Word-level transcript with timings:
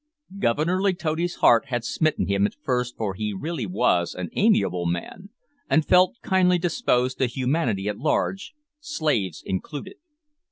Governor 0.39 0.81
Letotti's 0.81 1.35
heart 1.35 1.65
had 1.67 1.85
smitten 1.85 2.25
him 2.25 2.47
at 2.47 2.55
first 2.63 2.97
for 2.97 3.13
he 3.13 3.35
really 3.39 3.67
was 3.67 4.15
an 4.15 4.29
amiable 4.33 4.87
man, 4.87 5.29
and 5.69 5.85
felt 5.85 6.15
kindly 6.23 6.57
disposed 6.57 7.19
to 7.19 7.27
humanity 7.27 7.87
at 7.87 7.99
large, 7.99 8.55
slaves 8.79 9.43
included. 9.45 9.97